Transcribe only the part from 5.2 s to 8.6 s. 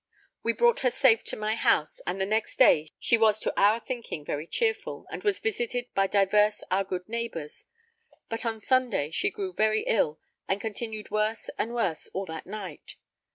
was visited by divers our good neighbours, but on